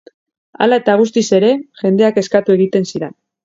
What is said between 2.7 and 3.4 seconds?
zidan.